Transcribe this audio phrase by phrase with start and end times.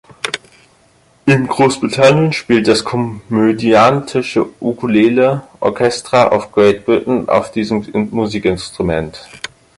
[1.27, 9.23] In Großbritannien spielt das komödiantische Ukulele Orchestra of Great Britain auf diesem Musikinstrument.